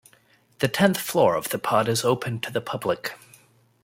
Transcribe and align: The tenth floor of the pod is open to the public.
The 0.61 0.67
tenth 0.67 0.97
floor 0.97 1.35
of 1.35 1.49
the 1.49 1.59
pod 1.59 1.87
is 1.87 2.03
open 2.03 2.39
to 2.39 2.51
the 2.51 2.59
public. 2.59 3.13